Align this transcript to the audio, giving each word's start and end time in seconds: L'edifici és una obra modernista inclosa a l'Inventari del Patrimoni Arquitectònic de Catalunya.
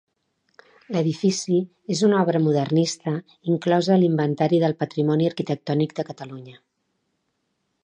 L'edifici 0.95 1.57
és 1.95 2.01
una 2.07 2.21
obra 2.25 2.41
modernista 2.45 3.13
inclosa 3.55 3.93
a 3.95 3.99
l'Inventari 4.05 4.63
del 4.65 4.75
Patrimoni 4.81 5.31
Arquitectònic 5.35 5.97
de 6.01 6.07
Catalunya. 6.11 6.59